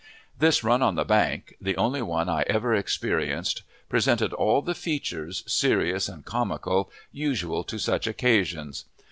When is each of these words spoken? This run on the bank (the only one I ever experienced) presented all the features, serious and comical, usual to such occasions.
This 0.35 0.63
run 0.63 0.81
on 0.81 0.95
the 0.95 1.05
bank 1.05 1.55
(the 1.61 1.77
only 1.77 2.01
one 2.01 2.27
I 2.27 2.41
ever 2.47 2.73
experienced) 2.73 3.61
presented 3.87 4.33
all 4.33 4.63
the 4.63 4.73
features, 4.73 5.43
serious 5.45 6.09
and 6.09 6.25
comical, 6.25 6.91
usual 7.11 7.63
to 7.65 7.77
such 7.77 8.07
occasions. 8.07 8.85